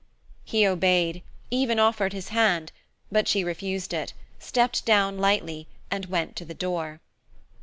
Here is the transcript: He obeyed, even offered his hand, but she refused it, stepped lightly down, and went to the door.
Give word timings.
He 0.43 0.65
obeyed, 0.65 1.21
even 1.51 1.77
offered 1.77 2.11
his 2.11 2.29
hand, 2.29 2.71
but 3.11 3.27
she 3.27 3.43
refused 3.43 3.93
it, 3.93 4.13
stepped 4.39 4.87
lightly 4.89 5.67
down, 5.71 5.81
and 5.95 6.05
went 6.07 6.35
to 6.37 6.43
the 6.43 6.55
door. 6.55 7.01